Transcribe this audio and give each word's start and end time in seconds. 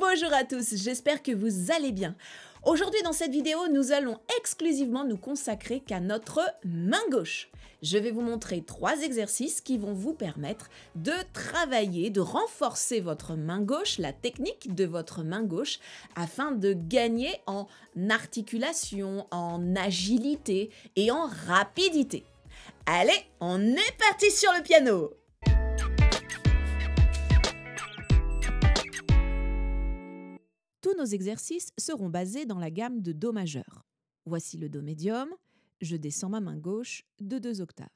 Bonjour 0.00 0.32
à 0.32 0.42
tous, 0.42 0.74
j'espère 0.74 1.22
que 1.22 1.30
vous 1.30 1.70
allez 1.70 1.92
bien. 1.92 2.16
Aujourd'hui 2.64 3.00
dans 3.04 3.12
cette 3.12 3.30
vidéo, 3.30 3.68
nous 3.68 3.92
allons 3.92 4.18
exclusivement 4.40 5.04
nous 5.04 5.16
consacrer 5.16 5.78
qu'à 5.78 6.00
notre 6.00 6.40
main 6.64 7.02
gauche. 7.12 7.48
Je 7.80 7.98
vais 7.98 8.10
vous 8.10 8.20
montrer 8.20 8.62
trois 8.62 9.02
exercices 9.02 9.60
qui 9.60 9.78
vont 9.78 9.92
vous 9.92 10.12
permettre 10.12 10.68
de 10.96 11.12
travailler, 11.32 12.10
de 12.10 12.20
renforcer 12.20 12.98
votre 12.98 13.34
main 13.34 13.60
gauche, 13.60 13.98
la 13.98 14.12
technique 14.12 14.74
de 14.74 14.84
votre 14.84 15.22
main 15.22 15.44
gauche, 15.44 15.78
afin 16.16 16.50
de 16.50 16.72
gagner 16.72 17.30
en 17.46 17.68
articulation, 18.10 19.28
en 19.30 19.76
agilité 19.76 20.70
et 20.96 21.12
en 21.12 21.28
rapidité. 21.46 22.24
Allez, 22.86 23.24
on 23.38 23.60
est 23.60 23.96
parti 23.98 24.28
sur 24.32 24.52
le 24.54 24.62
piano 24.62 25.12
exercices 31.12 31.70
seront 31.78 32.08
basés 32.08 32.46
dans 32.46 32.58
la 32.58 32.70
gamme 32.70 33.02
de 33.02 33.12
Do 33.12 33.32
majeur. 33.32 33.84
Voici 34.26 34.56
le 34.56 34.68
Do 34.68 34.80
médium. 34.80 35.28
Je 35.80 35.96
descends 35.96 36.30
ma 36.30 36.40
main 36.40 36.56
gauche 36.56 37.04
de 37.20 37.38
deux 37.38 37.60
octaves. 37.60 37.88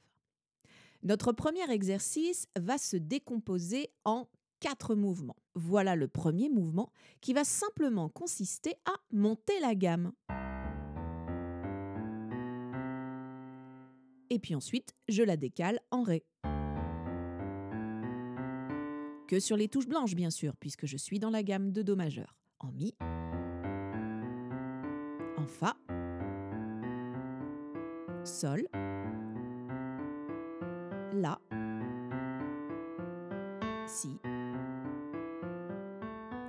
Notre 1.02 1.32
premier 1.32 1.70
exercice 1.70 2.46
va 2.58 2.76
se 2.76 2.96
décomposer 2.96 3.90
en 4.04 4.28
quatre 4.60 4.94
mouvements. 4.94 5.36
Voilà 5.54 5.94
le 5.96 6.08
premier 6.08 6.48
mouvement 6.48 6.90
qui 7.20 7.32
va 7.32 7.44
simplement 7.44 8.08
consister 8.08 8.74
à 8.84 8.94
monter 9.12 9.58
la 9.60 9.74
gamme. 9.74 10.12
Et 14.30 14.38
puis 14.38 14.54
ensuite, 14.54 14.94
je 15.08 15.22
la 15.22 15.36
décale 15.36 15.80
en 15.90 16.02
Ré. 16.02 16.24
Que 19.28 19.40
sur 19.40 19.56
les 19.56 19.68
touches 19.68 19.88
blanches, 19.88 20.14
bien 20.14 20.30
sûr, 20.30 20.56
puisque 20.56 20.86
je 20.86 20.96
suis 20.96 21.18
dans 21.18 21.30
la 21.30 21.42
gamme 21.42 21.70
de 21.70 21.82
Do 21.82 21.96
majeur 21.96 22.38
en 22.60 22.72
Mi, 22.72 22.94
en 25.36 25.46
Fa, 25.46 25.76
Sol, 28.24 28.68
La, 31.12 31.38
Si 33.86 34.18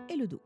et 0.10 0.16
le 0.16 0.28
Do. 0.28 0.42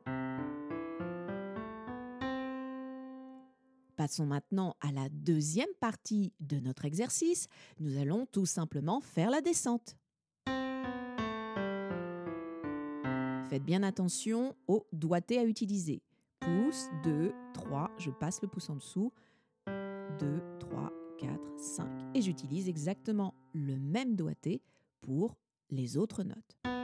Passons 3.96 4.26
maintenant 4.26 4.76
à 4.82 4.92
la 4.92 5.08
deuxième 5.10 5.74
partie 5.80 6.34
de 6.40 6.60
notre 6.60 6.86
exercice. 6.86 7.48
Nous 7.80 7.98
allons 7.98 8.26
tout 8.26 8.46
simplement 8.46 9.02
faire 9.02 9.30
la 9.30 9.42
descente. 9.42 9.96
Faites 13.54 13.66
bien 13.66 13.84
attention 13.84 14.56
au 14.68 14.88
doigté 14.94 15.38
à 15.38 15.44
utiliser. 15.44 16.02
Pouce, 16.40 16.88
2, 17.04 17.32
3, 17.54 17.92
je 18.00 18.10
passe 18.10 18.42
le 18.42 18.48
pouce 18.48 18.68
en 18.72 18.78
dessous. 18.78 19.14
2, 19.68 20.42
3, 20.60 20.92
4, 21.20 21.60
5. 21.60 21.88
Et 22.16 22.24
j'utilise 22.24 22.68
exactement 22.68 23.36
le 23.54 23.78
même 23.78 24.16
doigté 24.16 24.64
pour 25.02 25.38
les 25.70 25.98
autres 25.98 26.24
notes. 26.24 26.83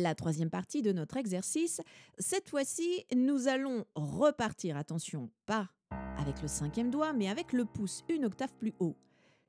La 0.00 0.14
troisième 0.14 0.48
partie 0.48 0.80
de 0.80 0.92
notre 0.92 1.18
exercice, 1.18 1.82
cette 2.18 2.48
fois-ci, 2.48 3.04
nous 3.14 3.48
allons 3.48 3.84
repartir, 3.94 4.78
attention, 4.78 5.28
pas 5.44 5.68
avec 6.16 6.40
le 6.40 6.48
cinquième 6.48 6.90
doigt, 6.90 7.12
mais 7.12 7.28
avec 7.28 7.52
le 7.52 7.66
pouce 7.66 8.02
une 8.08 8.24
octave 8.24 8.52
plus 8.58 8.72
haut. 8.80 8.96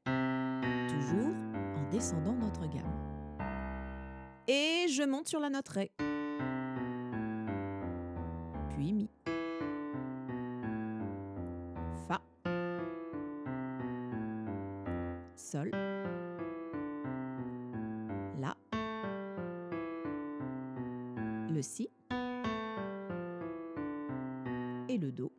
Toujours 0.03 1.33
en 1.77 1.89
descendant 1.89 2.33
notre 2.33 2.67
gamme. 2.67 3.39
Et 4.49 4.87
je 4.89 5.03
monte 5.03 5.29
sur 5.29 5.39
la 5.39 5.49
note 5.49 5.69
Ré. 5.69 5.91
Puis 8.75 8.91
Mi. 8.91 9.09
Si. 21.61 21.89
Et 24.89 24.97
le 24.97 25.11
Do. 25.11 25.31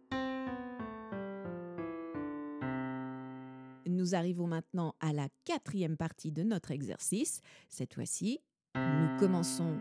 Nous 3.87 4.15
arrivons 4.15 4.47
maintenant 4.47 4.94
à 5.00 5.12
la 5.12 5.28
quatrième 5.44 5.97
partie 5.97 6.33
de 6.33 6.43
notre 6.43 6.71
exercice. 6.71 7.41
Cette 7.69 7.94
fois-ci, 7.94 8.41
nous 8.75 9.19
commençons 9.19 9.78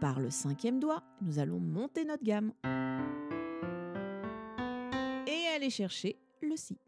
par 0.00 0.20
le 0.20 0.30
cinquième 0.30 0.80
doigt. 0.80 1.02
Nous 1.22 1.38
allons 1.38 1.60
monter 1.60 2.04
notre 2.04 2.24
gamme. 2.24 2.52
Et 5.26 5.54
aller 5.54 5.70
chercher 5.70 6.16
le 6.40 6.56
Si. 6.56 6.78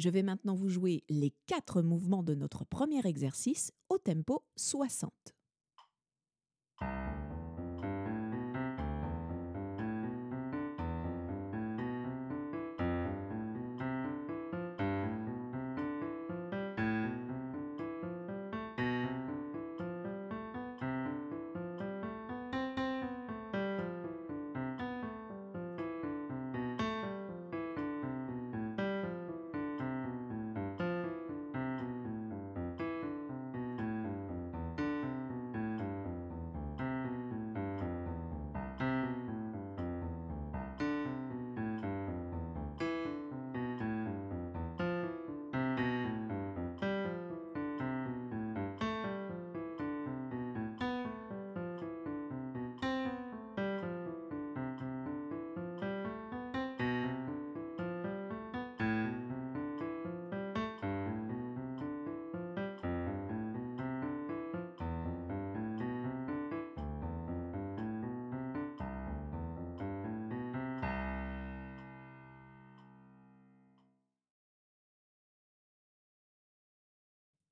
Je 0.00 0.08
vais 0.08 0.22
maintenant 0.22 0.54
vous 0.54 0.70
jouer 0.70 1.04
les 1.10 1.34
quatre 1.44 1.82
mouvements 1.82 2.22
de 2.22 2.34
notre 2.34 2.64
premier 2.64 3.06
exercice 3.06 3.70
au 3.90 3.98
tempo 3.98 4.42
60. 4.56 5.29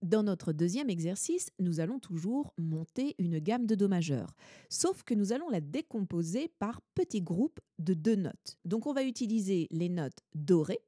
Dans 0.03 0.23
notre 0.23 0.53
deuxième 0.53 0.91
exercice, 0.91 1.51
nous 1.59 1.81
allons 1.81 1.99
toujours 1.99 2.55
monter 2.57 3.17
une 3.19 3.41
gamme 3.41 3.67
de 3.67 3.75
Do 3.75 3.89
majeur, 3.89 4.37
sauf 4.69 5.03
que 5.03 5.13
nous 5.13 5.33
allons 5.33 5.49
la 5.49 5.61
décomposer 5.61 6.53
par 6.61 6.81
petits 6.95 7.21
groupes 7.21 7.59
de 7.81 7.95
deux 7.95 8.15
notes. 8.15 8.59
Donc 8.65 8.87
on 8.87 8.93
va 8.93 9.03
utiliser 9.03 9.67
les 9.73 9.89
notes 9.89 10.21
Do, 10.37 10.63
Ré, 10.63 10.79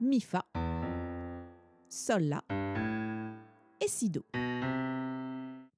Mi, 0.00 0.20
Fa, 0.20 0.44
Sol, 1.88 2.24
La 2.24 2.42
et 3.80 3.86
Si, 3.88 4.10
Do. 4.10 4.24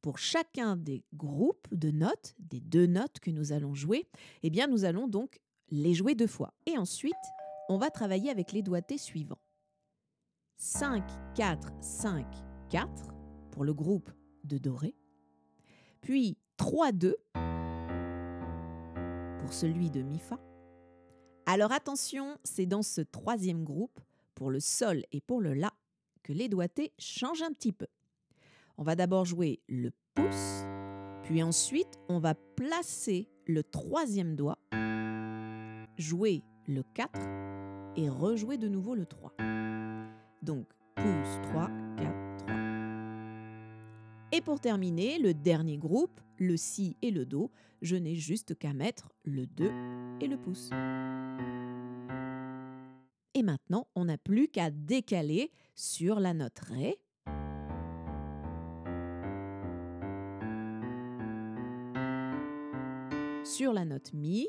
pour 0.01 0.17
chacun 0.17 0.77
des 0.77 1.05
groupes 1.13 1.69
de 1.71 1.91
notes, 1.91 2.35
des 2.39 2.61
deux 2.61 2.87
notes 2.87 3.21
que 3.21 3.31
nous 3.31 3.53
allons 3.53 3.75
jouer, 3.75 4.07
eh 4.43 4.49
bien 4.49 4.69
nous 4.69 4.87
allons 4.87 5.07
donc 5.07 5.39
les 5.71 5.93
jouer 5.93 6.15
deux 6.15 6.27
fois. 6.27 6.55
Et 6.65 6.79
ensuite, 6.79 7.13
on 7.69 7.77
va 7.77 7.91
travailler 7.91 8.31
avec 8.31 8.53
les 8.53 8.63
doigtés 8.63 8.99
suivants. 8.99 9.44
5, 10.67 11.05
4, 11.35 11.73
5, 11.83 12.27
4 12.71 12.89
pour 13.51 13.65
le 13.65 13.75
groupe 13.75 14.11
de 14.45 14.57
Doré. 14.57 14.95
Puis 16.01 16.39
3, 16.57 16.93
2 16.93 17.17
pour 19.41 19.53
celui 19.53 19.91
de 19.91 20.01
Mi 20.01 20.19
Fa. 20.19 20.41
Alors 21.45 21.71
attention, 21.71 22.39
c'est 22.45 22.65
dans 22.65 22.81
ce 22.81 23.03
troisième 23.03 23.63
groupe, 23.63 24.01
pour 24.35 24.51
le 24.51 24.59
Sol 24.59 25.03
et 25.13 25.21
pour 25.21 25.43
le 25.43 25.53
La, 25.53 25.71
que 26.23 26.33
les 26.33 26.49
doigtés 26.49 26.95
changent 26.99 27.43
un 27.43 27.53
petit 27.53 27.75
peu. 27.75 27.89
On 28.79 28.85
va 28.85 28.97
d'abord 28.97 29.27
jouer 29.27 29.61
le 29.69 29.91
pouce, 30.15 30.65
puis 31.25 31.43
ensuite 31.43 32.01
on 32.09 32.21
va 32.21 32.35
placer 32.35 33.29
le 33.47 33.63
troisième 33.65 34.35
doigt, 34.35 34.59
jouer 35.99 36.43
le 36.67 36.83
4 36.95 37.21
et 37.97 38.09
rejouer 38.09 38.57
de 38.57 38.69
nouveau 38.69 38.95
le 38.95 39.05
3. 39.05 39.35
Donc 40.45 40.67
pouce 40.95 41.39
3, 41.45 41.71
4, 41.97 42.37
3. 42.37 42.55
Et 44.33 44.43
pour 44.43 44.61
terminer, 44.61 45.19
le 45.19 45.33
dernier 45.33 45.79
groupe, 45.79 46.21
le 46.37 46.59
Si 46.59 46.99
et 47.01 47.11
le 47.11 47.25
Do, 47.25 47.51
je 47.81 47.97
n'ai 47.97 48.15
juste 48.15 48.55
qu'à 48.59 48.75
mettre 48.75 49.11
le 49.23 49.47
2 49.47 49.71
et 50.21 50.27
le 50.27 50.37
pouce. 50.37 50.69
Et 53.33 53.43
maintenant, 53.43 53.89
on 53.95 54.05
n'a 54.05 54.19
plus 54.19 54.49
qu'à 54.49 54.71
décaler 54.71 55.51
sur 55.75 56.21
la 56.21 56.35
note 56.35 56.59
Ré. 56.59 56.99
Sur 63.47 63.73
la 63.73 63.87
note 63.87 64.13
Mi. 64.13 64.47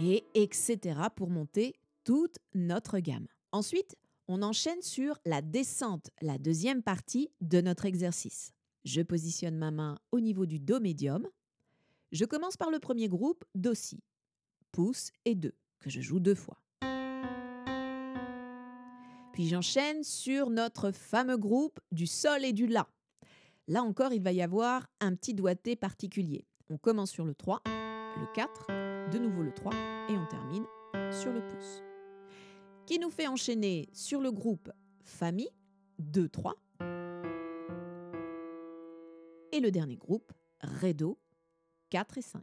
Et 0.00 0.24
etc. 0.34 0.78
pour 1.14 1.30
monter 1.30 1.74
toute 2.04 2.38
notre 2.54 2.98
gamme. 2.98 3.26
Ensuite, 3.52 3.96
on 4.28 4.42
enchaîne 4.42 4.82
sur 4.82 5.18
la 5.24 5.42
descente, 5.42 6.10
la 6.20 6.38
deuxième 6.38 6.82
partie 6.82 7.30
de 7.40 7.60
notre 7.60 7.86
exercice. 7.86 8.52
Je 8.84 9.02
positionne 9.02 9.56
ma 9.56 9.70
main 9.70 9.98
au 10.12 10.20
niveau 10.20 10.46
du 10.46 10.60
Do 10.60 10.80
médium 10.80 11.28
je 12.12 12.24
commence 12.24 12.56
par 12.56 12.70
le 12.70 12.78
premier 12.78 13.08
groupe 13.08 13.44
Do-Si, 13.54 14.02
pouce 14.72 15.10
et 15.24 15.34
2, 15.34 15.52
que 15.78 15.90
je 15.90 16.00
joue 16.00 16.20
deux 16.20 16.34
fois. 16.34 16.58
Puis 19.32 19.48
j'enchaîne 19.48 20.02
sur 20.02 20.50
notre 20.50 20.90
fameux 20.90 21.36
groupe 21.36 21.78
du 21.92 22.06
Sol 22.06 22.44
et 22.44 22.52
du 22.52 22.66
La. 22.66 22.88
Là 23.68 23.82
encore, 23.82 24.12
il 24.12 24.22
va 24.22 24.32
y 24.32 24.42
avoir 24.42 24.88
un 25.00 25.14
petit 25.14 25.34
doigté 25.34 25.76
particulier. 25.76 26.46
On 26.70 26.78
commence 26.78 27.10
sur 27.10 27.24
le 27.24 27.34
3, 27.34 27.60
le 27.66 28.34
4, 28.34 28.87
de 29.10 29.18
nouveau 29.18 29.42
le 29.42 29.52
3 29.52 29.72
et 30.08 30.16
on 30.16 30.26
termine 30.26 30.64
sur 31.10 31.32
le 31.32 31.40
pouce. 31.46 31.82
Qui 32.86 32.98
nous 32.98 33.10
fait 33.10 33.26
enchaîner 33.26 33.88
sur 33.92 34.20
le 34.20 34.30
groupe 34.30 34.70
Famille, 35.02 35.50
2, 35.98 36.28
3. 36.28 36.54
Et 39.52 39.60
le 39.60 39.70
dernier 39.70 39.96
groupe, 39.96 40.32
Ré-Do, 40.60 41.18
4 41.90 42.18
et 42.18 42.22
5. 42.22 42.42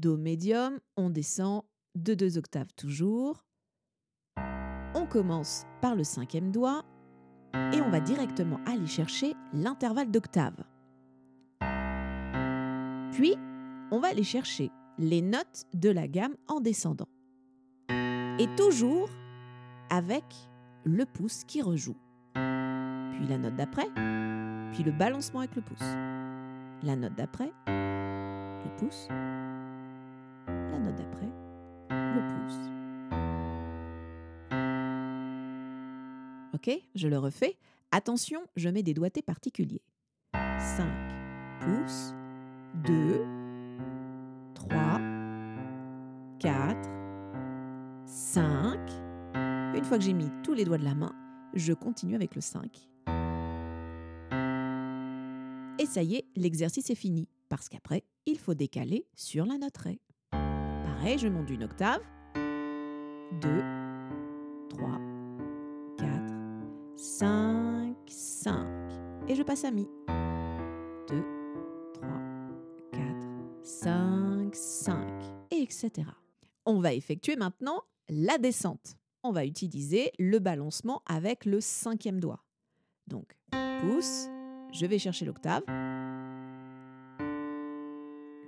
Do 0.00 0.16
médium, 0.16 0.80
on 0.96 1.08
descend 1.08 1.62
de 1.94 2.14
deux 2.14 2.36
octaves 2.36 2.72
toujours. 2.76 3.44
On 4.94 5.06
commence 5.06 5.66
par 5.80 5.94
le 5.94 6.02
cinquième 6.02 6.50
doigt 6.50 6.84
et 7.54 7.80
on 7.80 7.90
va 7.90 8.00
directement 8.00 8.58
aller 8.66 8.86
chercher 8.86 9.34
l'intervalle 9.52 10.10
d'octave. 10.10 10.56
Puis, 13.12 13.36
on 13.92 14.00
va 14.00 14.08
aller 14.08 14.24
chercher 14.24 14.70
les 14.98 15.22
notes 15.22 15.64
de 15.74 15.90
la 15.90 16.08
gamme 16.08 16.34
en 16.48 16.60
descendant. 16.60 17.08
Et 17.88 18.48
toujours 18.56 19.08
avec 19.90 20.24
le 20.84 21.06
pouce 21.06 21.44
qui 21.44 21.62
rejoue. 21.62 21.96
Puis 22.34 23.28
la 23.28 23.38
note 23.38 23.54
d'après, 23.54 23.86
puis 24.72 24.82
le 24.82 24.90
balancement 24.90 25.40
avec 25.40 25.54
le 25.54 25.62
pouce. 25.62 25.78
La 26.82 26.96
note 26.96 27.14
d'après, 27.14 27.52
le 27.68 28.76
pouce, 28.76 29.06
note 30.78 30.96
d'après, 30.96 31.28
le 31.90 32.20
pouce. 32.28 32.70
Ok, 36.54 36.70
je 36.94 37.08
le 37.08 37.18
refais. 37.18 37.56
Attention, 37.90 38.40
je 38.56 38.68
mets 38.68 38.82
des 38.82 38.94
doigtés 38.94 39.22
particuliers. 39.22 39.82
5 40.32 40.86
pouces, 41.60 42.14
2, 42.84 43.24
3, 44.54 45.00
4, 46.38 46.90
5. 48.06 48.78
Une 49.76 49.84
fois 49.84 49.98
que 49.98 50.04
j'ai 50.04 50.12
mis 50.12 50.30
tous 50.42 50.54
les 50.54 50.64
doigts 50.64 50.78
de 50.78 50.84
la 50.84 50.94
main, 50.94 51.12
je 51.54 51.72
continue 51.72 52.14
avec 52.14 52.34
le 52.34 52.40
5. 52.40 52.88
Et 55.78 55.86
ça 55.86 56.02
y 56.02 56.14
est, 56.14 56.24
l'exercice 56.36 56.88
est 56.90 56.94
fini, 56.94 57.28
parce 57.48 57.68
qu'après, 57.68 58.04
il 58.26 58.38
faut 58.38 58.54
décaler 58.54 59.06
sur 59.14 59.44
la 59.44 59.58
note 59.58 59.76
Ré 59.76 60.00
je 61.16 61.28
monte 61.28 61.46
d'une 61.46 61.64
octave, 61.64 62.00
2, 62.34 63.62
3, 64.70 65.00
4, 65.98 66.08
5, 66.96 67.96
5. 68.06 68.66
Et 69.28 69.34
je 69.34 69.42
passe 69.42 69.64
à 69.64 69.70
mi. 69.70 69.88
2, 71.08 71.24
3, 71.94 72.08
4, 72.92 73.04
5, 73.62 74.54
5, 74.54 74.96
et 75.50 75.62
etc. 75.62 76.08
On 76.66 76.80
va 76.80 76.92
effectuer 76.94 77.36
maintenant 77.36 77.82
la 78.08 78.38
descente. 78.38 78.96
On 79.22 79.32
va 79.32 79.44
utiliser 79.44 80.10
le 80.18 80.38
balancement 80.38 81.02
avec 81.06 81.44
le 81.44 81.60
cinquième 81.60 82.20
doigt. 82.20 82.44
Donc, 83.06 83.36
pouce, 83.80 84.28
je 84.72 84.86
vais 84.86 84.98
chercher 84.98 85.24
l'octave. 85.24 85.62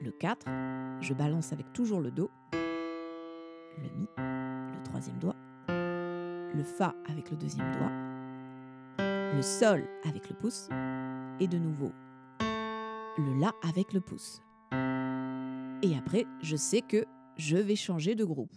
Le 0.03 0.11
4, 0.11 0.47
je 1.01 1.15
balance 1.15 1.53
avec 1.53 1.73
toujours 1.73 2.01
le 2.01 2.11
Do. 2.11 2.31
Le 2.53 3.89
Mi, 3.97 4.09
le 4.19 4.83
troisième 4.85 5.19
doigt. 5.19 5.37
Le 5.69 6.63
Fa 6.63 6.95
avec 7.09 7.31
le 7.31 7.37
deuxième 7.37 7.71
doigt. 7.73 7.93
Le 9.35 9.43
Sol 9.43 9.89
avec 10.05 10.29
le 10.29 10.37
pouce. 10.37 10.69
Et 11.41 11.49
de 11.49 11.59
nouveau, 11.59 11.93
le 12.41 13.41
La 13.41 13.53
avec 13.69 13.93
le 13.93 14.01
pouce. 14.01 14.43
Et 15.83 15.97
après, 15.97 16.27
je 16.43 16.57
sais 16.57 16.83
que 16.83 17.05
je 17.37 17.57
vais 17.57 17.77
changer 17.77 18.15
de 18.15 18.25
groupe. 18.25 18.57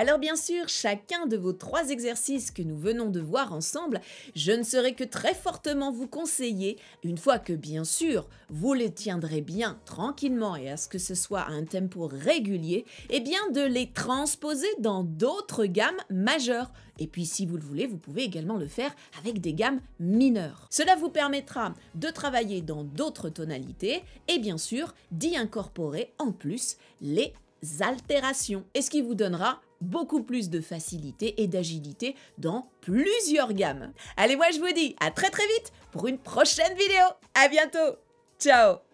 Alors 0.00 0.20
bien 0.20 0.36
sûr, 0.36 0.68
chacun 0.68 1.26
de 1.26 1.36
vos 1.36 1.52
trois 1.52 1.90
exercices 1.90 2.52
que 2.52 2.62
nous 2.62 2.78
venons 2.78 3.10
de 3.10 3.18
voir 3.18 3.52
ensemble, 3.52 4.00
je 4.36 4.52
ne 4.52 4.62
saurais 4.62 4.94
que 4.94 5.02
très 5.02 5.34
fortement 5.34 5.90
vous 5.90 6.06
conseiller, 6.06 6.78
une 7.02 7.18
fois 7.18 7.40
que 7.40 7.52
bien 7.52 7.82
sûr 7.82 8.28
vous 8.48 8.74
les 8.74 8.92
tiendrez 8.92 9.40
bien 9.40 9.76
tranquillement 9.86 10.54
et 10.54 10.70
à 10.70 10.76
ce 10.76 10.86
que 10.86 10.98
ce 10.98 11.16
soit 11.16 11.40
à 11.40 11.50
un 11.50 11.64
tempo 11.64 12.06
régulier, 12.06 12.84
eh 13.10 13.18
de 13.18 13.66
les 13.66 13.90
transposer 13.90 14.68
dans 14.78 15.02
d'autres 15.02 15.64
gammes 15.64 16.00
majeures. 16.10 16.70
Et 17.00 17.08
puis 17.08 17.26
si 17.26 17.44
vous 17.44 17.56
le 17.56 17.64
voulez, 17.64 17.88
vous 17.88 17.98
pouvez 17.98 18.22
également 18.22 18.56
le 18.56 18.68
faire 18.68 18.94
avec 19.18 19.40
des 19.40 19.52
gammes 19.52 19.80
mineures. 19.98 20.68
Cela 20.70 20.94
vous 20.94 21.10
permettra 21.10 21.74
de 21.96 22.08
travailler 22.08 22.62
dans 22.62 22.84
d'autres 22.84 23.30
tonalités 23.30 24.04
et 24.28 24.38
bien 24.38 24.58
sûr 24.58 24.94
d'y 25.10 25.36
incorporer 25.36 26.14
en 26.18 26.30
plus 26.30 26.76
les 27.00 27.32
altérations. 27.80 28.62
Et 28.74 28.82
ce 28.82 28.90
qui 28.90 29.02
vous 29.02 29.16
donnera 29.16 29.60
beaucoup 29.80 30.22
plus 30.22 30.50
de 30.50 30.60
facilité 30.60 31.42
et 31.42 31.46
d'agilité 31.46 32.16
dans 32.38 32.70
plusieurs 32.80 33.52
gammes. 33.52 33.92
Allez, 34.16 34.36
moi 34.36 34.46
je 34.52 34.58
vous 34.58 34.72
dis 34.72 34.96
à 35.00 35.10
très 35.10 35.30
très 35.30 35.46
vite 35.46 35.72
pour 35.92 36.06
une 36.06 36.18
prochaine 36.18 36.76
vidéo. 36.76 37.04
À 37.34 37.48
bientôt. 37.48 37.96
Ciao 38.38 38.87